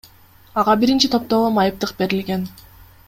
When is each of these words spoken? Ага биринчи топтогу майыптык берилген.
Ага 0.61 0.73
биринчи 0.83 1.11
топтогу 1.15 1.53
майыптык 1.59 1.93
берилген. 2.01 2.49